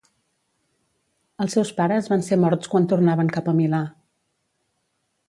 [1.45, 3.83] Els seus pares van ser morts quan tornaven cap a Milà.